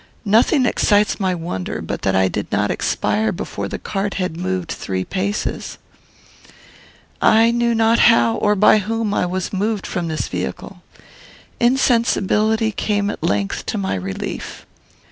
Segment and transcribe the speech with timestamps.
[0.25, 4.71] Nothing excites my wonder but that I did not expire before the cart had moved
[4.71, 5.77] three paces.
[7.21, 10.81] "I knew not how, or by whom, I was moved from this vehicle.
[11.59, 14.65] Insensibility came at length to my relief.